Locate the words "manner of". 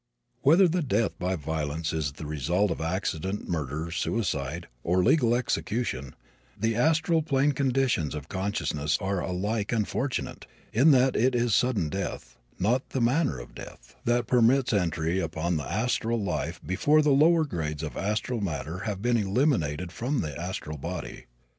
12.99-13.53